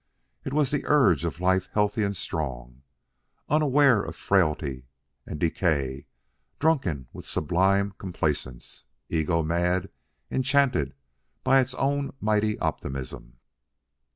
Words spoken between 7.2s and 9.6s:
sublime complacence, ego